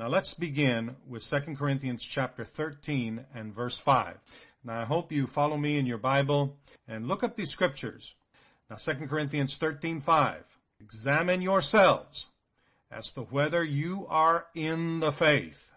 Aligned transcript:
Now 0.00 0.08
let's 0.08 0.32
begin 0.32 0.96
with 1.06 1.28
2 1.28 1.56
Corinthians 1.56 2.02
chapter 2.02 2.42
13 2.42 3.22
and 3.34 3.54
verse 3.54 3.78
5. 3.78 4.16
Now 4.64 4.80
I 4.80 4.84
hope 4.86 5.12
you 5.12 5.26
follow 5.26 5.58
me 5.58 5.76
in 5.76 5.84
your 5.84 5.98
Bible 5.98 6.56
and 6.88 7.06
look 7.06 7.22
up 7.22 7.36
these 7.36 7.50
scriptures. 7.50 8.14
Now 8.70 8.76
2 8.76 9.08
Corinthians 9.08 9.58
13, 9.58 10.00
5. 10.00 10.42
Examine 10.80 11.42
yourselves 11.42 12.28
as 12.90 13.12
to 13.12 13.24
whether 13.24 13.62
you 13.62 14.06
are 14.08 14.46
in 14.54 15.00
the 15.00 15.12
faith. 15.12 15.70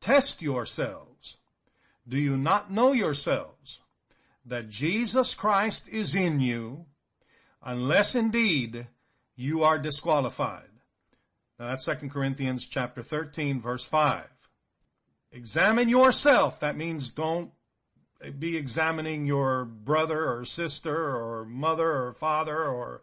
Test 0.00 0.40
yourselves. 0.40 1.36
Do 2.08 2.16
you 2.16 2.38
not 2.38 2.72
know 2.72 2.92
yourselves 2.92 3.82
that 4.46 4.70
Jesus 4.70 5.34
Christ 5.34 5.86
is 5.86 6.14
in 6.14 6.40
you, 6.40 6.86
unless 7.62 8.14
indeed 8.14 8.86
you 9.36 9.64
are 9.64 9.78
disqualified? 9.78 10.69
Now 11.60 11.68
that's 11.68 11.84
2 11.84 12.08
Corinthians 12.08 12.64
chapter 12.64 13.02
13 13.02 13.60
verse 13.60 13.84
5. 13.84 14.24
Examine 15.32 15.90
yourself. 15.90 16.60
That 16.60 16.74
means 16.74 17.10
don't 17.10 17.50
be 18.38 18.56
examining 18.56 19.26
your 19.26 19.66
brother 19.66 20.32
or 20.32 20.46
sister 20.46 20.96
or 20.96 21.44
mother 21.44 21.86
or 21.86 22.14
father 22.14 22.64
or 22.64 23.02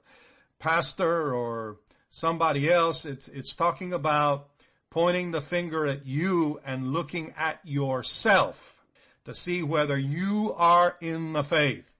pastor 0.57 1.35
or 1.35 1.77
somebody 2.09 2.67
else. 2.67 3.05
It's, 3.05 3.27
it's 3.27 3.53
talking 3.53 3.93
about 3.93 4.49
pointing 4.89 5.29
the 5.29 5.41
finger 5.41 5.85
at 5.85 6.07
you 6.07 6.59
and 6.65 6.93
looking 6.93 7.35
at 7.37 7.59
yourself 7.63 8.83
to 9.25 9.35
see 9.35 9.61
whether 9.61 9.97
you 9.97 10.55
are 10.57 10.95
in 10.99 11.33
the 11.33 11.43
faith. 11.43 11.96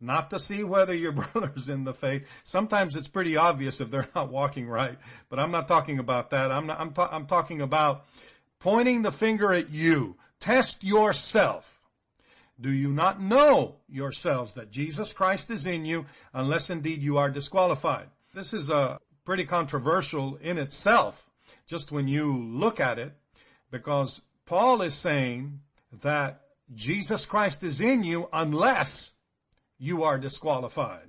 Not 0.00 0.30
to 0.30 0.38
see 0.38 0.64
whether 0.64 0.94
your 0.94 1.12
brother's 1.32 1.68
in 1.68 1.84
the 1.84 1.92
faith. 1.92 2.24
Sometimes 2.44 2.96
it's 2.96 3.08
pretty 3.08 3.36
obvious 3.36 3.80
if 3.80 3.90
they're 3.90 4.08
not 4.14 4.30
walking 4.30 4.68
right, 4.68 4.98
but 5.28 5.38
I'm 5.38 5.50
not 5.50 5.68
talking 5.68 5.98
about 5.98 6.30
that. 6.30 6.50
I'm 6.50 6.66
not, 6.66 6.80
I'm, 6.80 6.92
ta- 6.92 7.10
I'm 7.12 7.26
talking 7.26 7.60
about 7.60 8.06
pointing 8.60 9.02
the 9.02 9.12
finger 9.12 9.52
at 9.52 9.70
you. 9.70 10.16
Test 10.40 10.82
yourself. 10.82 11.80
Do 12.60 12.70
you 12.70 12.88
not 12.88 13.20
know 13.20 13.76
yourselves 13.88 14.54
that 14.54 14.70
Jesus 14.70 15.12
Christ 15.12 15.50
is 15.50 15.66
in 15.66 15.84
you 15.84 16.06
unless 16.34 16.70
indeed 16.70 17.02
you 17.02 17.18
are 17.18 17.30
disqualified? 17.30 18.08
This 18.34 18.52
is 18.52 18.68
a 18.68 18.98
pretty 19.24 19.44
controversial 19.44 20.36
in 20.42 20.58
itself, 20.58 21.28
just 21.66 21.90
when 21.90 22.06
you 22.06 22.36
look 22.36 22.80
at 22.80 22.98
it, 22.98 23.12
because 23.70 24.20
Paul 24.44 24.82
is 24.82 24.94
saying 24.94 25.60
that 26.02 26.42
Jesus 26.74 27.24
Christ 27.24 27.62
is 27.64 27.80
in 27.80 28.04
you 28.04 28.28
unless 28.32 29.12
you 29.80 30.04
are 30.04 30.18
disqualified. 30.18 31.08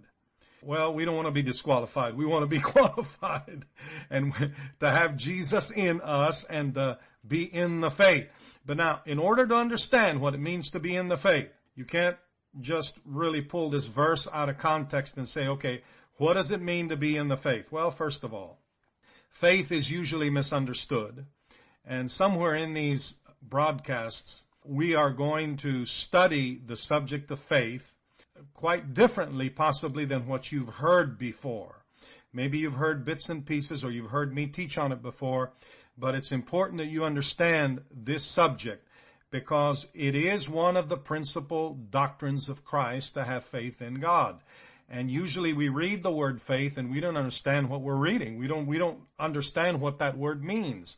Well, 0.64 0.94
we 0.94 1.06
don't 1.06 1.16
want 1.16 1.28
to 1.28 1.32
be 1.32 1.42
disqualified. 1.42 2.16
We 2.16 2.26
want 2.26 2.44
to 2.44 2.48
be 2.48 2.60
qualified 2.74 3.66
and 4.10 4.34
to 4.80 4.90
have 4.90 5.18
Jesus 5.18 5.72
in 5.72 6.02
us 6.02 6.46
and 6.46 6.74
to 6.76 6.98
be 7.28 7.44
in 7.44 7.82
the 7.82 7.92
faith. 7.92 8.30
But 8.66 8.78
now, 8.78 9.02
in 9.06 9.20
order 9.20 9.46
to 9.46 9.56
understand 9.56 10.22
what 10.22 10.34
it 10.34 10.40
means 10.40 10.72
to 10.72 10.80
be 10.80 10.96
in 10.96 11.10
the 11.10 11.18
faith, 11.18 11.50
you 11.76 11.84
can't 11.84 12.16
just 12.60 12.98
really 13.06 13.42
pull 13.42 13.70
this 13.70 13.88
verse 13.88 14.28
out 14.32 14.50
of 14.50 14.58
context 14.58 15.18
and 15.18 15.28
say, 15.28 15.48
okay, 15.48 15.84
what 16.18 16.34
does 16.34 16.52
it 16.52 16.62
mean 16.62 16.90
to 16.90 16.96
be 16.96 17.18
in 17.18 17.28
the 17.28 17.38
faith? 17.38 17.72
Well, 17.72 17.92
first 17.92 18.24
of 18.24 18.34
all, 18.34 18.60
faith 19.30 19.72
is 19.72 19.90
usually 19.90 20.30
misunderstood. 20.30 21.26
And 21.86 22.10
somewhere 22.10 22.56
in 22.56 22.74
these 22.74 23.16
broadcasts, 23.42 24.44
we 24.64 24.94
are 24.94 25.10
going 25.10 25.58
to 25.58 25.86
study 25.86 26.62
the 26.64 26.78
subject 26.78 27.32
of 27.32 27.40
faith 27.40 27.96
quite 28.54 28.94
differently 28.94 29.50
possibly 29.50 30.06
than 30.06 30.28
what 30.28 30.52
you've 30.52 30.70
heard 30.70 31.18
before. 31.18 31.84
Maybe 32.34 32.60
you've 32.60 32.74
heard 32.74 33.06
bits 33.06 33.30
and 33.30 33.46
pieces 33.46 33.84
or 33.84 33.92
you've 33.92 34.12
heard 34.12 34.34
me 34.34 34.48
teach 34.48 34.78
on 34.78 34.92
it 34.92 35.02
before, 35.02 35.52
but 35.98 36.16
it's 36.16 36.32
important 36.32 36.78
that 36.78 36.88
you 36.88 37.04
understand 37.04 37.82
this 37.92 38.26
subject 38.26 38.88
because 39.32 39.88
it 39.94 40.16
is 40.16 40.50
one 40.50 40.78
of 40.78 40.90
the 40.90 40.98
principal 40.98 41.74
doctrines 41.90 42.50
of 42.50 42.66
Christ 42.66 43.14
to 43.16 43.24
have 43.24 43.46
faith 43.46 43.82
in 43.82 44.00
God. 44.00 44.42
And 44.90 45.10
usually 45.10 45.54
we 45.54 45.70
read 45.70 46.04
the 46.04 46.12
word 46.12 46.42
faith 46.42 46.78
and 46.78 46.92
we 46.92 47.00
don't 47.00 47.16
understand 47.16 47.70
what 47.70 47.82
we're 47.82 47.96
reading. 47.96 48.38
We 48.38 48.48
don't, 48.48 48.68
we 48.68 48.78
don't 48.78 49.00
understand 49.18 49.80
what 49.80 50.00
that 50.00 50.18
word 50.18 50.44
means. 50.44 50.98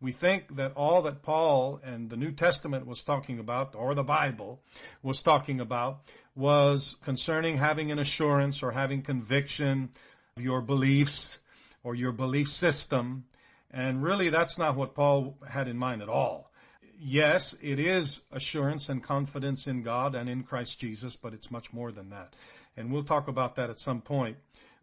We 0.00 0.12
think 0.12 0.56
that 0.56 0.72
all 0.74 1.02
that 1.02 1.22
Paul 1.22 1.80
and 1.82 2.10
the 2.10 2.16
New 2.16 2.32
Testament 2.32 2.86
was 2.86 3.02
talking 3.02 3.38
about, 3.38 3.74
or 3.74 3.94
the 3.94 4.02
Bible 4.02 4.60
was 5.02 5.22
talking 5.22 5.60
about, 5.60 6.00
was 6.34 6.96
concerning 7.04 7.58
having 7.58 7.90
an 7.90 7.98
assurance 7.98 8.62
or 8.62 8.72
having 8.72 9.02
conviction 9.02 9.90
of 10.36 10.42
your 10.42 10.60
beliefs 10.60 11.38
or 11.82 11.94
your 11.94 12.12
belief 12.12 12.48
system. 12.48 13.24
And 13.70 14.02
really 14.02 14.30
that's 14.30 14.58
not 14.58 14.76
what 14.76 14.94
Paul 14.94 15.38
had 15.48 15.68
in 15.68 15.76
mind 15.76 16.02
at 16.02 16.08
all. 16.08 16.50
Yes, 16.98 17.56
it 17.60 17.78
is 17.78 18.20
assurance 18.32 18.88
and 18.88 19.02
confidence 19.02 19.66
in 19.66 19.82
God 19.82 20.14
and 20.14 20.28
in 20.28 20.42
Christ 20.42 20.78
Jesus, 20.78 21.16
but 21.16 21.34
it's 21.34 21.50
much 21.50 21.72
more 21.72 21.92
than 21.92 22.10
that. 22.10 22.34
And 22.76 22.92
we'll 22.92 23.04
talk 23.04 23.28
about 23.28 23.56
that 23.56 23.70
at 23.70 23.78
some 23.78 24.00
point. 24.00 24.36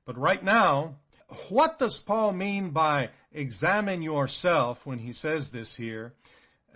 But 0.06 0.18
right 0.18 0.44
now, 0.44 0.96
what 1.50 1.80
does 1.80 2.00
Paul 2.00 2.34
mean 2.34 2.72
by 2.72 3.10
examine 3.32 4.02
yourself 4.02 4.86
when 4.86 5.00
he 5.00 5.14
says 5.14 5.50
this 5.50 5.76
here? 5.76 6.14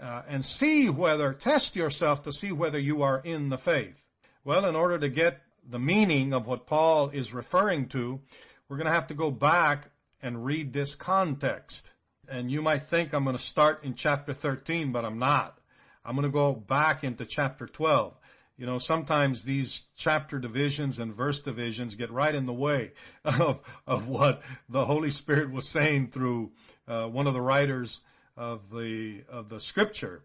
Uh, 0.01 0.23
and 0.27 0.45
see 0.45 0.89
whether, 0.89 1.33
test 1.33 1.75
yourself 1.75 2.23
to 2.23 2.31
see 2.31 2.51
whether 2.51 2.79
you 2.79 3.03
are 3.03 3.19
in 3.19 3.49
the 3.49 3.57
faith. 3.57 3.95
Well, 4.43 4.65
in 4.65 4.75
order 4.75 4.99
to 4.99 5.09
get 5.09 5.41
the 5.67 5.79
meaning 5.79 6.33
of 6.33 6.47
what 6.47 6.67
Paul 6.67 7.09
is 7.09 7.33
referring 7.33 7.87
to, 7.89 8.19
we're 8.67 8.77
going 8.77 8.87
to 8.87 8.93
have 8.93 9.07
to 9.07 9.13
go 9.13 9.31
back 9.31 9.89
and 10.21 10.43
read 10.43 10.73
this 10.73 10.95
context. 10.95 11.91
And 12.27 12.51
you 12.51 12.61
might 12.61 12.83
think 12.83 13.13
I'm 13.13 13.23
going 13.23 13.37
to 13.37 13.41
start 13.41 13.83
in 13.83 13.93
chapter 13.93 14.33
13, 14.33 14.91
but 14.91 15.05
I'm 15.05 15.19
not. 15.19 15.57
I'm 16.03 16.15
going 16.15 16.27
to 16.27 16.31
go 16.31 16.53
back 16.53 17.03
into 17.03 17.25
chapter 17.25 17.65
12. 17.65 18.13
You 18.57 18.65
know, 18.65 18.77
sometimes 18.77 19.43
these 19.43 19.81
chapter 19.97 20.39
divisions 20.39 20.99
and 20.99 21.13
verse 21.13 21.41
divisions 21.41 21.95
get 21.95 22.09
right 22.11 22.33
in 22.33 22.45
the 22.45 22.53
way 22.53 22.91
of, 23.25 23.59
of 23.85 24.07
what 24.07 24.43
the 24.69 24.85
Holy 24.85 25.11
Spirit 25.11 25.51
was 25.51 25.67
saying 25.67 26.11
through 26.11 26.51
uh, 26.87 27.05
one 27.05 27.27
of 27.27 27.33
the 27.33 27.41
writers 27.41 27.99
of 28.37 28.69
the 28.69 29.23
of 29.29 29.49
the 29.49 29.59
Scripture. 29.59 30.21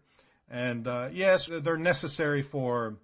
And 0.49 0.87
uh, 0.87 1.09
yes, 1.11 1.49
they're 1.51 1.77
necessary 1.77 2.41
for 2.41 2.95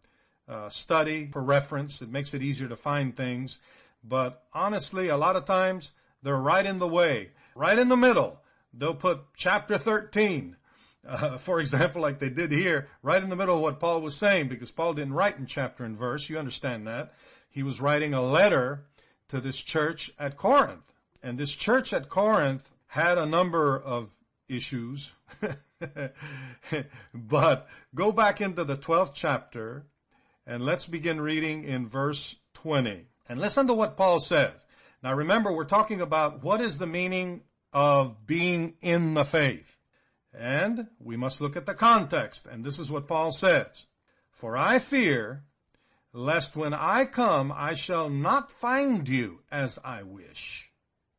uh, 0.47 0.69
study, 0.69 1.27
for 1.27 1.41
reference. 1.41 2.01
It 2.01 2.09
makes 2.09 2.33
it 2.33 2.41
easier 2.41 2.69
to 2.69 2.75
find 2.77 3.15
things. 3.15 3.59
But 4.03 4.43
honestly, 4.53 5.09
a 5.09 5.17
lot 5.17 5.35
of 5.35 5.45
times 5.45 5.91
they're 6.23 6.35
right 6.35 6.65
in 6.65 6.79
the 6.79 6.87
way, 6.87 7.31
right 7.55 7.77
in 7.77 7.89
the 7.89 7.97
middle. 7.97 8.39
They'll 8.73 8.93
put 8.93 9.21
chapter 9.35 9.77
13, 9.77 10.55
uh, 11.05 11.37
for 11.37 11.59
example, 11.59 12.01
like 12.01 12.19
they 12.19 12.29
did 12.29 12.51
here, 12.51 12.87
right 13.01 13.21
in 13.21 13.29
the 13.29 13.35
middle 13.35 13.55
of 13.55 13.61
what 13.61 13.79
Paul 13.79 14.01
was 14.01 14.15
saying, 14.15 14.47
because 14.47 14.71
Paul 14.71 14.93
didn't 14.93 15.13
write 15.13 15.37
in 15.37 15.45
chapter 15.45 15.83
and 15.83 15.97
verse. 15.97 16.29
You 16.29 16.39
understand 16.39 16.87
that. 16.87 17.13
He 17.49 17.63
was 17.63 17.81
writing 17.81 18.13
a 18.13 18.23
letter 18.23 18.85
to 19.29 19.41
this 19.41 19.57
church 19.57 20.11
at 20.19 20.37
Corinth. 20.37 20.83
And 21.23 21.37
this 21.37 21.51
church 21.51 21.93
at 21.93 22.09
Corinth 22.09 22.69
had 22.87 23.17
a 23.17 23.25
number 23.25 23.77
of 23.77 24.09
issues. 24.47 25.11
but 27.13 27.67
go 27.93 28.11
back 28.11 28.41
into 28.41 28.63
the 28.63 28.77
12th 28.77 29.11
chapter 29.13 29.85
and 30.45 30.63
let's 30.63 30.85
begin 30.85 31.19
reading 31.19 31.65
in 31.65 31.87
verse 31.87 32.35
20. 32.55 33.05
And 33.27 33.39
listen 33.39 33.67
to 33.67 33.73
what 33.73 33.97
Paul 33.97 34.19
says. 34.19 34.53
Now 35.03 35.13
remember, 35.13 35.51
we're 35.51 35.65
talking 35.65 36.01
about 36.01 36.43
what 36.43 36.61
is 36.61 36.77
the 36.77 36.87
meaning 36.87 37.41
of 37.73 38.25
being 38.25 38.75
in 38.81 39.13
the 39.13 39.25
faith. 39.25 39.76
And 40.37 40.87
we 40.99 41.17
must 41.17 41.41
look 41.41 41.55
at 41.55 41.65
the 41.65 41.73
context. 41.73 42.45
And 42.45 42.63
this 42.63 42.79
is 42.79 42.91
what 42.91 43.07
Paul 43.07 43.31
says. 43.31 43.85
For 44.31 44.55
I 44.55 44.79
fear 44.79 45.43
lest 46.13 46.55
when 46.55 46.73
I 46.73 47.05
come 47.05 47.51
I 47.51 47.73
shall 47.73 48.09
not 48.09 48.51
find 48.51 49.07
you 49.07 49.39
as 49.51 49.79
I 49.83 50.03
wish. 50.03 50.71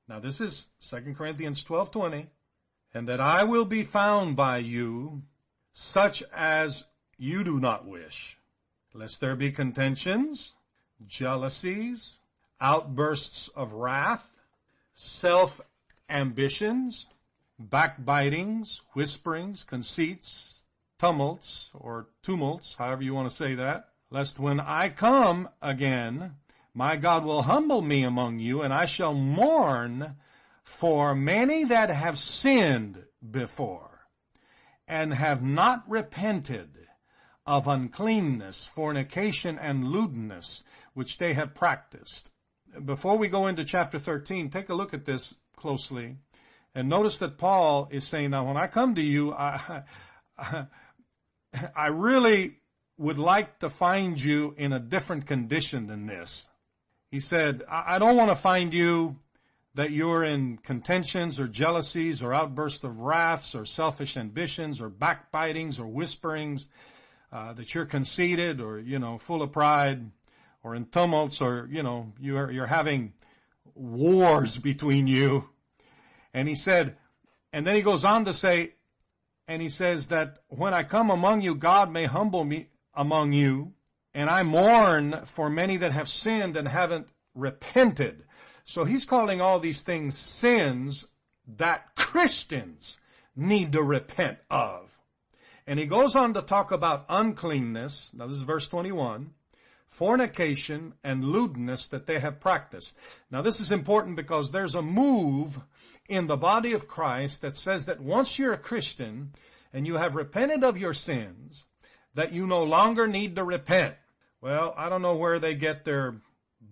Now 0.08 0.20
this 0.20 0.40
is 0.40 0.66
2 0.80 1.14
Corinthians 1.14 1.64
12:20 1.64 2.26
and 2.94 3.08
that 3.08 3.20
I 3.20 3.44
will 3.44 3.64
be 3.64 3.82
found 3.82 4.36
by 4.36 4.58
you 4.58 5.22
such 5.72 6.22
as 6.32 6.84
you 7.18 7.44
do 7.44 7.60
not 7.60 7.86
wish 7.86 8.38
lest 8.94 9.20
there 9.20 9.36
be 9.36 9.52
contentions, 9.52 10.54
jealousies, 11.06 12.18
outbursts 12.60 13.48
of 13.48 13.74
wrath, 13.74 14.26
self-ambitions, 14.94 17.06
backbitings, 17.60 18.80
whisperings, 18.94 19.64
conceits, 19.64 20.64
tumults, 20.98 21.70
or 21.74 22.08
tumults, 22.22 22.74
however 22.76 23.02
you 23.02 23.14
want 23.14 23.28
to 23.28 23.34
say 23.34 23.54
that, 23.56 23.88
lest 24.10 24.38
when 24.38 24.60
I 24.60 24.88
come 24.88 25.48
again, 25.60 26.34
my 26.74 26.96
God 26.96 27.24
will 27.24 27.42
humble 27.42 27.82
me 27.82 28.04
among 28.04 28.38
you, 28.38 28.62
and 28.62 28.72
I 28.72 28.86
shall 28.86 29.14
mourn 29.14 30.16
for 30.62 31.14
many 31.14 31.64
that 31.64 31.90
have 31.90 32.18
sinned 32.18 33.02
before, 33.30 34.06
and 34.86 35.12
have 35.12 35.42
not 35.42 35.88
repented, 35.88 36.70
of 37.46 37.66
uncleanness, 37.66 38.66
fornication, 38.66 39.58
and 39.58 39.88
lewdness, 39.88 40.64
which 40.92 41.16
they 41.16 41.32
have 41.32 41.54
practiced. 41.54 42.30
Before 42.84 43.16
we 43.16 43.28
go 43.28 43.46
into 43.46 43.64
chapter 43.64 43.98
13, 43.98 44.50
take 44.50 44.68
a 44.68 44.74
look 44.74 44.92
at 44.92 45.06
this 45.06 45.34
closely 45.56 46.18
And 46.78 46.88
notice 46.88 47.18
that 47.18 47.38
Paul 47.38 47.88
is 47.90 48.06
saying, 48.06 48.30
now 48.30 48.46
when 48.46 48.56
I 48.56 48.68
come 48.68 48.94
to 48.94 49.02
you, 49.02 49.32
I, 49.32 49.82
I 51.74 51.86
really 51.88 52.52
would 52.98 53.18
like 53.18 53.58
to 53.58 53.68
find 53.68 54.20
you 54.22 54.54
in 54.56 54.72
a 54.72 54.78
different 54.78 55.26
condition 55.26 55.88
than 55.88 56.06
this. 56.06 56.48
He 57.10 57.18
said, 57.18 57.64
I 57.68 57.98
don't 57.98 58.16
want 58.16 58.30
to 58.30 58.36
find 58.36 58.72
you 58.72 59.16
that 59.74 59.90
you're 59.90 60.22
in 60.22 60.58
contentions 60.58 61.40
or 61.40 61.48
jealousies 61.48 62.22
or 62.22 62.32
outbursts 62.32 62.84
of 62.84 63.00
wraths 63.00 63.56
or 63.56 63.64
selfish 63.64 64.16
ambitions 64.16 64.80
or 64.80 64.88
backbitings 64.88 65.80
or 65.80 65.86
whisperings, 65.88 66.68
uh, 67.32 67.54
that 67.54 67.74
you're 67.74 67.86
conceited 67.86 68.60
or, 68.60 68.78
you 68.78 69.00
know, 69.00 69.18
full 69.18 69.42
of 69.42 69.50
pride 69.50 70.12
or 70.62 70.76
in 70.76 70.84
tumults 70.84 71.40
or, 71.40 71.68
you 71.72 71.82
know, 71.82 72.12
you're, 72.20 72.52
you're 72.52 72.66
having 72.66 73.14
wars 73.74 74.56
between 74.56 75.08
you. 75.08 75.48
And 76.38 76.46
he 76.46 76.54
said, 76.54 76.96
and 77.52 77.66
then 77.66 77.74
he 77.74 77.82
goes 77.82 78.04
on 78.04 78.26
to 78.26 78.32
say, 78.32 78.74
and 79.48 79.60
he 79.60 79.68
says 79.68 80.06
that 80.06 80.38
when 80.46 80.72
I 80.72 80.84
come 80.84 81.10
among 81.10 81.40
you, 81.40 81.56
God 81.56 81.90
may 81.90 82.04
humble 82.04 82.44
me 82.44 82.68
among 82.94 83.32
you, 83.32 83.72
and 84.14 84.30
I 84.30 84.44
mourn 84.44 85.22
for 85.24 85.50
many 85.50 85.78
that 85.78 85.90
have 85.90 86.08
sinned 86.08 86.56
and 86.56 86.68
haven't 86.68 87.08
repented. 87.34 88.22
So 88.62 88.84
he's 88.84 89.04
calling 89.04 89.40
all 89.40 89.58
these 89.58 89.82
things 89.82 90.16
sins 90.16 91.08
that 91.56 91.96
Christians 91.96 93.00
need 93.34 93.72
to 93.72 93.82
repent 93.82 94.38
of. 94.48 94.96
And 95.66 95.76
he 95.76 95.86
goes 95.86 96.14
on 96.14 96.34
to 96.34 96.42
talk 96.42 96.70
about 96.70 97.06
uncleanness. 97.08 98.12
Now 98.14 98.28
this 98.28 98.36
is 98.36 98.44
verse 98.44 98.68
21 98.68 99.32
fornication 99.88 100.92
and 101.02 101.24
lewdness 101.24 101.88
that 101.88 102.06
they 102.06 102.18
have 102.18 102.40
practiced. 102.40 102.96
Now 103.30 103.42
this 103.42 103.58
is 103.58 103.72
important 103.72 104.16
because 104.16 104.50
there's 104.50 104.74
a 104.74 104.82
move 104.82 105.58
in 106.08 106.26
the 106.26 106.36
body 106.36 106.72
of 106.72 106.88
Christ 106.88 107.42
that 107.42 107.56
says 107.56 107.86
that 107.86 108.00
once 108.00 108.38
you're 108.38 108.54
a 108.54 108.58
Christian 108.58 109.32
and 109.72 109.86
you 109.86 109.96
have 109.96 110.14
repented 110.14 110.64
of 110.64 110.78
your 110.78 110.94
sins, 110.94 111.66
that 112.14 112.32
you 112.32 112.46
no 112.46 112.64
longer 112.64 113.06
need 113.06 113.36
to 113.36 113.44
repent. 113.44 113.94
Well, 114.40 114.74
I 114.76 114.88
don't 114.88 115.02
know 115.02 115.16
where 115.16 115.38
they 115.38 115.54
get 115.54 115.84
their 115.84 116.20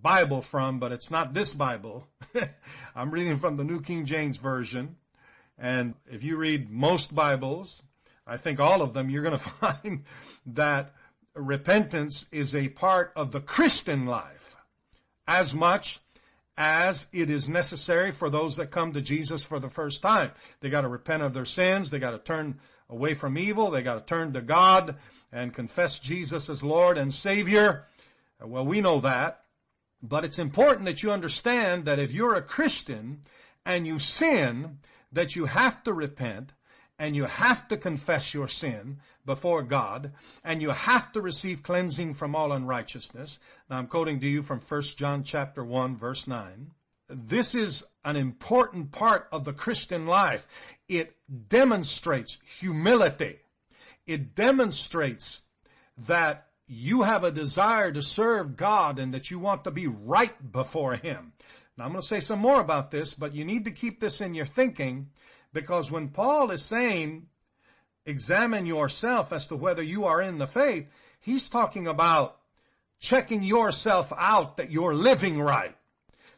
Bible 0.03 0.41
from, 0.41 0.79
but 0.79 0.93
it's 0.93 1.11
not 1.11 1.35
this 1.35 1.53
Bible. 1.53 2.07
I'm 2.97 3.11
reading 3.11 3.37
from 3.37 3.57
the 3.57 3.65
New 3.65 3.81
King 3.81 4.07
James 4.07 4.39
Version. 4.39 4.97
And 5.59 5.95
if 6.11 6.23
you 6.23 6.37
read 6.37 6.71
most 6.71 7.15
Bibles, 7.15 7.83
I 8.27 8.37
think 8.37 8.59
all 8.59 8.83
of 8.83 8.95
them, 8.95 9.11
you're 9.11 9.23
going 9.23 9.39
to 9.39 9.39
find 9.39 10.05
that 10.47 10.95
repentance 11.35 12.27
is 12.33 12.55
a 12.55 12.69
part 12.69 13.13
of 13.15 13.33
the 13.33 13.41
Christian 13.41 14.07
life 14.07 14.57
as 15.29 15.55
much 15.55 16.01
as 16.57 17.07
it 17.13 17.31
is 17.31 17.49
necessary 17.49 18.11
for 18.11 18.31
those 18.31 18.57
that 18.57 18.71
come 18.71 18.93
to 18.93 19.01
Jesus 19.01 19.43
for 19.43 19.59
the 19.59 19.69
first 19.69 20.01
time. 20.03 20.31
They 20.61 20.71
got 20.71 20.83
to 20.83 20.89
repent 20.89 21.23
of 21.23 21.35
their 21.35 21.45
sins. 21.45 21.91
They 21.91 21.99
got 21.99 22.13
to 22.13 22.19
turn 22.19 22.59
away 22.89 23.15
from 23.15 23.37
evil. 23.37 23.71
They 23.71 23.83
got 23.83 23.95
to 23.95 24.01
turn 24.15 24.33
to 24.33 24.41
God 24.41 24.97
and 25.33 25.53
confess 25.53 25.99
Jesus 25.99 26.49
as 26.49 26.63
Lord 26.63 26.99
and 26.99 27.13
Savior. 27.13 27.87
Well, 28.43 28.65
we 28.65 28.81
know 28.81 29.01
that. 29.01 29.43
But 30.03 30.25
it's 30.25 30.39
important 30.39 30.85
that 30.87 31.03
you 31.03 31.11
understand 31.11 31.87
that 31.87 31.99
if 31.99 32.13
you're 32.13 32.35
a 32.35 32.43
Christian 32.43 33.23
and 33.65 33.87
you 33.87 33.99
sin, 33.99 34.79
that 35.13 35.35
you 35.35 35.47
have 35.47 35.83
to 35.85 35.93
repent 35.93 36.53
and 36.99 37.15
you 37.15 37.25
have 37.25 37.69
to 37.69 37.77
confess 37.77 38.33
your 38.33 38.49
sin 38.49 38.99
before 39.25 39.63
God 39.63 40.13
and 40.45 40.63
you 40.63 40.71
have 40.71 41.13
to 41.13 41.21
receive 41.21 41.63
cleansing 41.63 42.15
from 42.15 42.35
all 42.35 42.53
unrighteousness. 42.53 43.39
Now 43.69 43.79
I'm 43.79 43.87
quoting 43.87 44.21
to 44.21 44.29
you 44.29 44.43
from 44.43 44.61
1 44.61 44.83
John 44.97 45.23
chapter 45.23 45.65
1 45.65 45.97
verse 45.97 46.27
9. 46.27 46.71
This 47.09 47.55
is 47.55 47.85
an 48.05 48.17
important 48.17 48.93
part 48.93 49.29
of 49.31 49.45
the 49.45 49.53
Christian 49.53 50.07
life. 50.07 50.47
It 50.89 51.15
demonstrates 51.49 52.39
humility. 52.59 53.39
It 54.07 54.35
demonstrates 54.35 55.43
that 56.07 56.47
you 56.69 57.03
have 57.03 57.25
a 57.25 57.31
desire 57.31 57.93
to 57.93 58.03
serve 58.03 58.57
God 58.57 58.99
and 58.99 59.15
that 59.15 59.31
you 59.31 59.39
want 59.39 59.65
to 59.65 59.71
be 59.71 59.87
right 59.87 60.53
before 60.53 60.97
Him. 60.97 61.33
Now 61.77 61.85
I'm 61.85 61.93
going 61.93 62.01
to 62.01 62.07
say 62.07 62.21
some 62.21 62.39
more 62.39 62.61
about 62.61 62.91
this, 62.91 63.15
but 63.15 63.35
you 63.35 63.45
need 63.45 63.65
to 63.67 63.71
keep 63.71 64.01
this 64.01 64.21
in 64.21 64.35
your 64.35 64.47
thinking 64.47 65.11
because 65.53 65.91
when 65.91 66.09
Paul 66.09 66.51
is 66.51 66.65
saying, 66.65 67.27
examine 68.05 68.67
yourself 68.67 69.33
as 69.33 69.47
to 69.49 69.57
whether 69.57 69.83
you 69.83 70.05
are 70.05 70.21
in 70.21 70.39
the 70.39 70.47
faith, 70.47 70.87
he's 71.21 71.49
talking 71.49 71.87
about 71.87 72.39
checking 73.01 73.43
yourself 73.43 74.13
out 74.17 74.57
that 74.57 74.71
you're 74.71 74.95
living 74.95 75.41
right. 75.41 75.77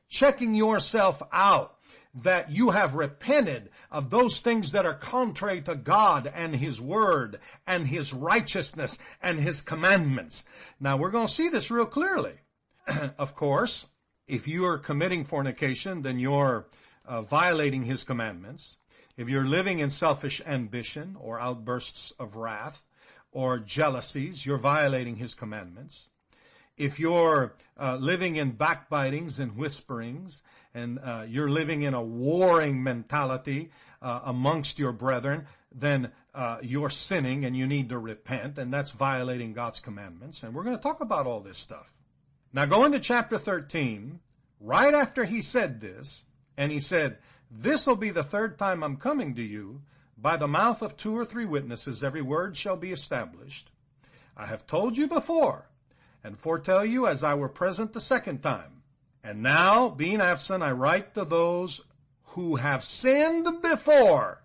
Checking 0.08 0.55
yourself 0.55 1.22
out 1.32 1.76
that 2.22 2.50
you 2.50 2.70
have 2.70 2.94
repented 2.94 3.70
of 3.90 4.10
those 4.10 4.40
things 4.40 4.72
that 4.72 4.87
are 4.87 4.94
contrary 4.94 5.62
to 5.62 5.75
God 5.75 6.31
and 6.32 6.54
His 6.54 6.81
Word 6.81 7.38
and 7.66 7.87
His 7.87 8.12
righteousness 8.12 8.99
and 9.22 9.38
His 9.38 9.62
commandments. 9.62 10.44
Now 10.81 10.96
we're 10.96 11.11
going 11.11 11.26
to 11.26 11.32
see 11.32 11.49
this 11.49 11.70
real 11.70 11.87
clearly. 11.87 12.34
of 13.19 13.34
course, 13.34 13.87
if 14.26 14.49
you 14.49 14.66
are 14.66 14.78
committing 14.78 15.25
fornication, 15.25 16.02
then 16.02 16.19
you're 16.19 16.66
uh, 17.06 17.22
violating 17.22 17.84
His 17.84 18.02
commandments. 18.02 18.76
If 19.18 19.28
you're 19.28 19.46
living 19.46 19.80
in 19.80 19.90
selfish 19.90 20.40
ambition 20.46 21.16
or 21.20 21.38
outbursts 21.38 22.12
of 22.12 22.36
wrath 22.36 22.82
or 23.32 23.58
jealousies, 23.58 24.46
you're 24.46 24.56
violating 24.56 25.16
His 25.16 25.34
commandments 25.34 26.08
if 26.78 27.00
you're 27.00 27.54
uh, 27.78 27.96
living 27.96 28.36
in 28.36 28.52
backbitings 28.52 29.40
and 29.40 29.56
whisperings 29.56 30.42
and 30.74 30.98
uh, 31.00 31.24
you're 31.28 31.50
living 31.50 31.82
in 31.82 31.92
a 31.92 32.02
warring 32.02 32.82
mentality 32.82 33.70
uh, 34.00 34.20
amongst 34.24 34.78
your 34.78 34.92
brethren, 34.92 35.46
then 35.74 36.10
uh, 36.34 36.58
you're 36.62 36.90
sinning 36.90 37.44
and 37.44 37.56
you 37.56 37.66
need 37.66 37.88
to 37.88 37.98
repent, 37.98 38.58
and 38.58 38.72
that's 38.72 38.92
violating 38.92 39.52
God's 39.52 39.80
commandments. 39.80 40.42
And 40.42 40.54
we're 40.54 40.62
going 40.62 40.76
to 40.76 40.82
talk 40.82 41.00
about 41.00 41.26
all 41.26 41.40
this 41.40 41.58
stuff. 41.58 41.92
Now 42.52 42.64
go 42.66 42.84
into 42.84 43.00
chapter 43.00 43.38
13, 43.38 44.20
right 44.60 44.94
after 44.94 45.24
he 45.24 45.42
said 45.42 45.80
this, 45.80 46.24
and 46.56 46.70
he 46.70 46.78
said, 46.78 47.18
This 47.50 47.86
will 47.86 47.96
be 47.96 48.10
the 48.10 48.22
third 48.22 48.58
time 48.58 48.82
I'm 48.82 48.96
coming 48.96 49.34
to 49.36 49.42
you. 49.42 49.82
By 50.16 50.36
the 50.36 50.48
mouth 50.48 50.82
of 50.82 50.96
two 50.96 51.16
or 51.16 51.24
three 51.24 51.44
witnesses, 51.44 52.02
every 52.02 52.22
word 52.22 52.56
shall 52.56 52.76
be 52.76 52.92
established. 52.92 53.70
I 54.36 54.46
have 54.46 54.66
told 54.66 54.96
you 54.96 55.06
before 55.06 55.68
and 56.24 56.38
foretell 56.38 56.84
you 56.84 57.06
as 57.06 57.22
I 57.22 57.34
were 57.34 57.48
present 57.48 57.92
the 57.92 58.00
second 58.00 58.42
time. 58.42 58.82
And 59.22 59.42
now, 59.42 59.88
being 59.88 60.20
absent, 60.20 60.62
I 60.62 60.72
write 60.72 61.14
to 61.14 61.24
those 61.24 61.80
who 62.24 62.56
have 62.56 62.84
sinned 62.84 63.62
before, 63.62 64.42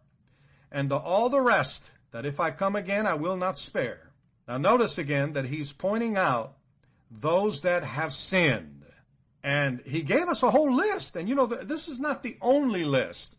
and 0.72 0.90
to 0.90 0.96
all 0.96 1.30
the 1.30 1.42
rest, 1.42 1.92
that 2.12 2.26
if 2.26 2.40
I 2.40 2.52
come 2.52 2.76
again, 2.76 3.06
I 3.06 3.14
will 3.16 3.38
not 3.38 3.58
spare. 3.58 4.12
Now 4.48 4.58
notice 4.58 4.98
again 4.98 5.34
that 5.34 5.46
he's 5.46 5.72
pointing 5.72 6.18
out 6.18 6.56
those 7.12 7.62
that 7.62 7.84
have 7.84 8.14
sinned. 8.14 8.83
And 9.44 9.82
he 9.86 10.02
gave 10.02 10.28
us 10.30 10.42
a 10.44 10.52
whole 10.52 10.74
list. 10.74 11.16
And 11.16 11.28
you 11.28 11.36
know, 11.36 11.46
this 11.46 11.88
is 11.88 12.00
not 12.00 12.24
the 12.24 12.38
only 12.42 12.86
list 12.86 13.36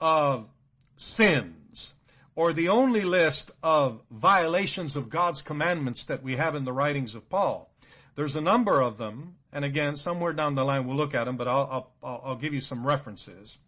of 0.00 0.48
sins 0.96 1.94
or 2.34 2.52
the 2.52 2.68
only 2.68 3.02
list 3.02 3.50
of 3.62 4.00
violations 4.10 4.96
of 4.96 5.08
God's 5.08 5.42
commandments 5.42 6.04
that 6.04 6.22
we 6.22 6.36
have 6.36 6.54
in 6.54 6.64
the 6.64 6.72
writings 6.72 7.14
of 7.14 7.28
Paul. 7.28 7.70
There's 8.16 8.36
a 8.36 8.40
number 8.40 8.80
of 8.80 8.96
them, 8.96 9.36
and 9.52 9.64
again, 9.64 9.96
somewhere 9.96 10.32
down 10.32 10.54
the 10.54 10.64
line 10.64 10.86
we'll 10.86 10.96
look 10.96 11.14
at 11.14 11.24
them, 11.24 11.36
but 11.36 11.48
I'll, 11.48 11.92
I'll, 12.02 12.22
I'll 12.24 12.36
give 12.36 12.54
you 12.54 12.60
some 12.60 12.86
references. 12.86 13.58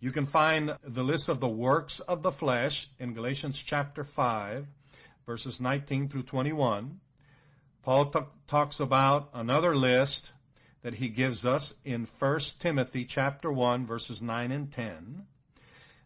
You 0.00 0.10
can 0.10 0.26
find 0.26 0.76
the 0.82 1.02
list 1.02 1.28
of 1.28 1.40
the 1.40 1.48
works 1.48 2.00
of 2.00 2.22
the 2.22 2.30
flesh 2.30 2.88
in 2.98 3.14
Galatians 3.14 3.58
chapter 3.58 4.04
5, 4.04 4.66
verses 5.26 5.60
19 5.60 6.08
through 6.08 6.24
21. 6.24 7.00
Paul 7.82 8.06
t- 8.06 8.20
talks 8.46 8.80
about 8.80 9.30
another 9.34 9.76
list 9.76 10.32
that 10.84 10.94
he 10.94 11.08
gives 11.08 11.46
us 11.46 11.74
in 11.86 12.06
1 12.18 12.40
Timothy 12.60 13.06
chapter 13.06 13.50
1, 13.50 13.86
verses 13.86 14.20
9 14.20 14.52
and 14.52 14.70
10. 14.70 15.24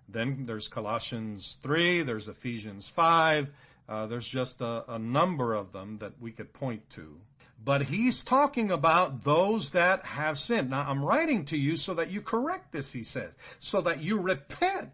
Then 0.08 0.46
there's 0.46 0.68
Colossians 0.68 1.58
3, 1.64 2.04
there's 2.04 2.28
Ephesians 2.28 2.88
5, 2.88 3.50
uh, 3.88 4.06
there's 4.06 4.26
just 4.26 4.60
a, 4.60 4.84
a 4.92 4.98
number 4.98 5.52
of 5.52 5.72
them 5.72 5.98
that 5.98 6.12
we 6.20 6.30
could 6.30 6.52
point 6.52 6.88
to. 6.90 7.20
But 7.62 7.82
he's 7.82 8.22
talking 8.22 8.70
about 8.70 9.24
those 9.24 9.70
that 9.70 10.06
have 10.06 10.38
sinned. 10.38 10.70
Now 10.70 10.88
I'm 10.88 11.04
writing 11.04 11.44
to 11.46 11.58
you 11.58 11.76
so 11.76 11.94
that 11.94 12.12
you 12.12 12.22
correct 12.22 12.70
this, 12.70 12.92
he 12.92 13.02
says, 13.02 13.32
so 13.58 13.80
that 13.80 14.00
you 14.00 14.20
repent. 14.20 14.92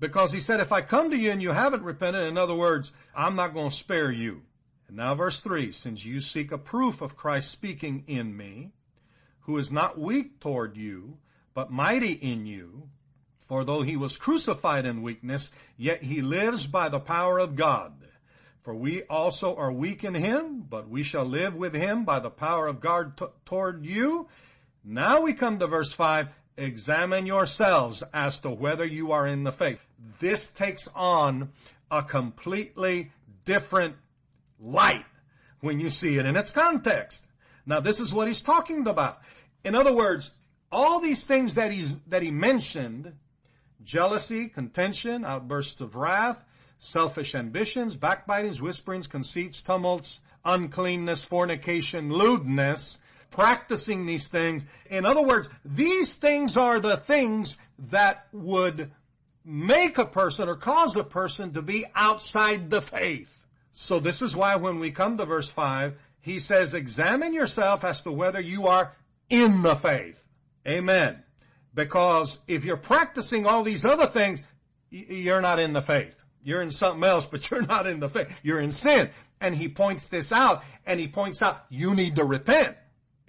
Because 0.00 0.32
he 0.32 0.40
said, 0.40 0.60
if 0.60 0.72
I 0.72 0.80
come 0.80 1.10
to 1.10 1.16
you 1.16 1.30
and 1.30 1.42
you 1.42 1.50
haven't 1.50 1.82
repented, 1.82 2.24
in 2.24 2.38
other 2.38 2.54
words, 2.54 2.90
I'm 3.14 3.36
not 3.36 3.52
going 3.52 3.68
to 3.68 3.76
spare 3.76 4.10
you. 4.10 4.40
And 4.88 4.96
now 4.96 5.14
verse 5.14 5.40
three, 5.40 5.72
since 5.72 6.06
you 6.06 6.20
seek 6.20 6.52
a 6.52 6.58
proof 6.58 7.02
of 7.02 7.16
Christ 7.18 7.50
speaking 7.50 8.04
in 8.06 8.34
me, 8.34 8.72
who 9.46 9.58
is 9.58 9.72
not 9.72 9.98
weak 9.98 10.40
toward 10.40 10.76
you, 10.76 11.16
but 11.54 11.70
mighty 11.70 12.12
in 12.12 12.46
you, 12.46 12.88
for 13.46 13.64
though 13.64 13.82
he 13.82 13.96
was 13.96 14.16
crucified 14.16 14.84
in 14.84 15.02
weakness, 15.02 15.50
yet 15.76 16.02
he 16.02 16.20
lives 16.20 16.66
by 16.66 16.88
the 16.88 16.98
power 16.98 17.38
of 17.38 17.56
God. 17.56 17.92
For 18.62 18.74
we 18.74 19.04
also 19.04 19.54
are 19.54 19.70
weak 19.70 20.02
in 20.02 20.14
him, 20.14 20.66
but 20.68 20.88
we 20.88 21.04
shall 21.04 21.24
live 21.24 21.54
with 21.54 21.72
him 21.72 22.04
by 22.04 22.18
the 22.18 22.30
power 22.30 22.66
of 22.66 22.80
God 22.80 23.16
t- 23.16 23.26
toward 23.44 23.86
you. 23.86 24.26
Now 24.84 25.20
we 25.20 25.32
come 25.32 25.60
to 25.60 25.68
verse 25.68 25.92
5, 25.92 26.28
examine 26.56 27.26
yourselves 27.26 28.02
as 28.12 28.40
to 28.40 28.50
whether 28.50 28.84
you 28.84 29.12
are 29.12 29.28
in 29.28 29.44
the 29.44 29.52
faith. 29.52 29.78
This 30.18 30.50
takes 30.50 30.88
on 30.96 31.52
a 31.88 32.02
completely 32.02 33.12
different 33.44 33.94
light 34.58 35.06
when 35.60 35.78
you 35.78 35.88
see 35.88 36.18
it 36.18 36.26
in 36.26 36.34
its 36.34 36.50
context. 36.50 37.24
Now 37.66 37.80
this 37.80 38.00
is 38.00 38.14
what 38.14 38.28
he's 38.28 38.42
talking 38.42 38.86
about. 38.86 39.20
In 39.64 39.74
other 39.74 39.92
words, 39.92 40.30
all 40.70 41.00
these 41.00 41.26
things 41.26 41.54
that 41.54 41.72
he's, 41.72 41.94
that 42.06 42.22
he 42.22 42.30
mentioned, 42.30 43.12
jealousy, 43.84 44.48
contention, 44.48 45.24
outbursts 45.24 45.80
of 45.80 45.96
wrath, 45.96 46.42
selfish 46.78 47.34
ambitions, 47.34 47.96
backbitings, 47.96 48.60
whisperings, 48.60 49.06
conceits, 49.06 49.62
tumults, 49.62 50.20
uncleanness, 50.44 51.24
fornication, 51.24 52.12
lewdness, 52.12 52.98
practicing 53.30 54.06
these 54.06 54.28
things. 54.28 54.64
In 54.88 55.04
other 55.04 55.22
words, 55.22 55.48
these 55.64 56.16
things 56.16 56.56
are 56.56 56.80
the 56.80 56.96
things 56.96 57.58
that 57.90 58.26
would 58.32 58.90
make 59.44 59.98
a 59.98 60.06
person 60.06 60.48
or 60.48 60.56
cause 60.56 60.96
a 60.96 61.04
person 61.04 61.52
to 61.52 61.62
be 61.62 61.84
outside 61.94 62.70
the 62.70 62.80
faith. 62.80 63.32
So 63.72 64.00
this 64.00 64.22
is 64.22 64.34
why 64.34 64.56
when 64.56 64.80
we 64.80 64.90
come 64.90 65.18
to 65.18 65.26
verse 65.26 65.50
5, 65.50 65.94
he 66.26 66.40
says, 66.40 66.74
examine 66.74 67.32
yourself 67.32 67.84
as 67.84 68.02
to 68.02 68.10
whether 68.10 68.40
you 68.40 68.66
are 68.66 68.90
in 69.30 69.62
the 69.62 69.76
faith. 69.76 70.20
Amen. 70.66 71.22
Because 71.72 72.40
if 72.48 72.64
you're 72.64 72.76
practicing 72.76 73.46
all 73.46 73.62
these 73.62 73.84
other 73.84 74.06
things, 74.08 74.42
you're 74.90 75.40
not 75.40 75.60
in 75.60 75.72
the 75.72 75.80
faith. 75.80 76.16
You're 76.42 76.62
in 76.62 76.72
something 76.72 77.04
else, 77.04 77.26
but 77.30 77.48
you're 77.48 77.62
not 77.62 77.86
in 77.86 78.00
the 78.00 78.08
faith. 78.08 78.28
You're 78.42 78.58
in 78.58 78.72
sin. 78.72 79.10
And 79.40 79.54
he 79.54 79.68
points 79.68 80.08
this 80.08 80.32
out, 80.32 80.64
and 80.84 80.98
he 80.98 81.06
points 81.06 81.42
out, 81.42 81.64
you 81.68 81.94
need 81.94 82.16
to 82.16 82.24
repent. 82.24 82.76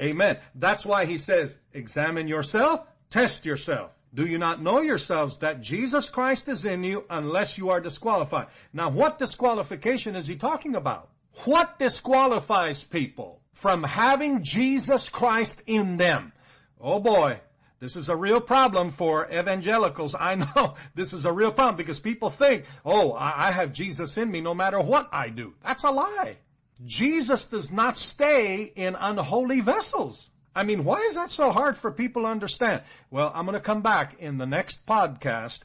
Amen. 0.01 0.39
That's 0.55 0.83
why 0.83 1.05
he 1.05 1.19
says, 1.19 1.55
examine 1.73 2.27
yourself, 2.27 2.81
test 3.11 3.45
yourself. 3.45 3.91
Do 4.15 4.25
you 4.25 4.39
not 4.39 4.63
know 4.63 4.81
yourselves 4.81 5.37
that 5.37 5.61
Jesus 5.61 6.09
Christ 6.09 6.49
is 6.49 6.65
in 6.65 6.83
you 6.83 7.05
unless 7.11 7.59
you 7.59 7.69
are 7.69 7.79
disqualified? 7.79 8.47
Now 8.73 8.89
what 8.89 9.19
disqualification 9.19 10.15
is 10.15 10.25
he 10.25 10.35
talking 10.35 10.75
about? 10.75 11.11
What 11.46 11.79
disqualifies 11.79 12.84
people 12.84 13.41
from 13.53 13.84
having 13.84 14.44
Jesus 14.44 15.10
Christ 15.10 15.62
in 15.65 15.98
them? 15.98 16.34
Oh 16.79 17.00
boy, 17.00 17.39
this 17.79 17.96
is 17.96 18.10
a 18.10 18.15
real 18.15 18.41
problem 18.41 18.91
for 18.91 19.32
evangelicals. 19.32 20.15
I 20.20 20.36
know 20.36 20.75
this 20.96 21.13
is 21.13 21.25
a 21.25 21.32
real 21.32 21.51
problem 21.51 21.75
because 21.75 22.00
people 22.00 22.29
think, 22.29 22.65
oh, 22.84 23.13
I 23.13 23.51
have 23.51 23.74
Jesus 23.74 24.17
in 24.17 24.32
me 24.32 24.41
no 24.41 24.53
matter 24.53 24.79
what 24.79 25.10
I 25.12 25.29
do. 25.29 25.53
That's 25.63 25.84
a 25.84 25.91
lie. 25.91 26.38
Jesus 26.86 27.48
does 27.48 27.72
not 27.72 27.98
stay 27.98 28.72
in 28.75 28.96
unholy 28.96 29.62
vessels. 29.62 30.29
I 30.56 30.63
mean, 30.63 30.86
why 30.86 31.01
is 31.01 31.13
that 31.15 31.29
so 31.29 31.51
hard 31.51 31.77
for 31.77 31.91
people 31.91 32.24
to 32.24 32.29
understand? 32.29 32.82
Well, 33.12 33.32
I'm 33.34 33.46
going 33.46 33.53
to 33.53 33.60
come 33.60 33.82
back 33.82 34.15
in 34.20 34.38
the 34.38 34.46
next 34.48 34.88
podcast 34.88 35.63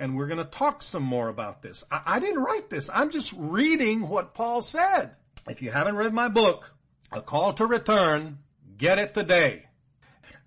and 0.00 0.16
we're 0.16 0.26
going 0.26 0.38
to 0.38 0.44
talk 0.44 0.82
some 0.82 1.02
more 1.02 1.28
about 1.28 1.62
this. 1.62 1.84
I, 1.90 2.00
I, 2.06 2.20
didn't 2.20 2.42
write 2.42 2.70
this. 2.70 2.88
I'm 2.92 3.10
just 3.10 3.34
reading 3.36 4.08
what 4.08 4.34
Paul 4.34 4.62
said. 4.62 5.10
If 5.48 5.60
you 5.60 5.70
haven't 5.70 5.96
read 5.96 6.14
my 6.14 6.28
book, 6.28 6.72
A 7.12 7.20
Call 7.20 7.52
to 7.54 7.66
Return, 7.66 8.38
get 8.78 8.98
it 8.98 9.12
today. 9.12 9.66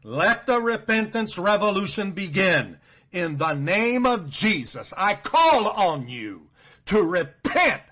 Let 0.04 0.48
the 0.48 0.60
repentance 0.60 1.38
revolution 1.38 2.12
begin. 2.12 2.78
In 3.12 3.38
the 3.38 3.54
name 3.54 4.08
of 4.08 4.30
Jesus, 4.30 4.92
I 4.98 5.14
call 5.14 5.68
on 5.68 6.10
you 6.10 6.50
to 6.88 7.02
repent 7.02 7.84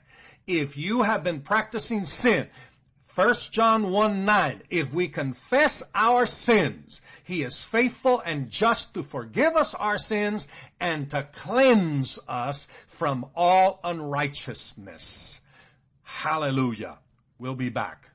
if 0.48 0.78
you 0.78 1.04
have 1.04 1.24
been 1.24 1.42
practicing 1.42 2.06
sin, 2.06 2.48
1 3.16 3.34
John 3.52 3.92
1 3.92 4.24
9, 4.24 4.62
if 4.70 4.94
we 4.94 5.10
confess 5.10 5.84
our 5.94 6.26
sins, 6.26 7.02
He 7.26 7.44
is 7.44 7.62
faithful 7.62 8.22
and 8.26 8.50
just 8.50 8.94
to 8.94 9.04
forgive 9.04 9.56
us 9.58 9.74
our 9.74 9.98
sins 9.98 10.48
and 10.80 11.10
to 11.12 11.28
cleanse 11.34 12.20
us 12.28 12.70
from 12.88 13.26
all 13.36 13.82
unrighteousness. 13.84 15.42
Hallelujah. 16.04 17.00
We'll 17.38 17.56
be 17.56 17.70
back. 17.70 18.11